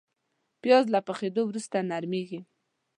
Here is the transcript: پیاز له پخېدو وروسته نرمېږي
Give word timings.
پیاز 0.61 0.85
له 0.93 0.99
پخېدو 1.07 1.41
وروسته 1.45 1.77
نرمېږي 1.89 2.39